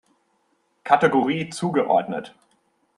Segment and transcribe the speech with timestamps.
[0.83, 2.33] Kategorie zugeordnet.